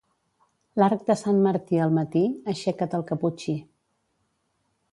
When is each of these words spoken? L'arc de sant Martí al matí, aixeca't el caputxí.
L'arc 0.81 1.03
de 1.09 1.15
sant 1.19 1.41
Martí 1.49 1.81
al 1.87 1.93
matí, 1.97 2.23
aixeca't 2.55 2.97
el 3.01 3.05
caputxí. 3.13 3.55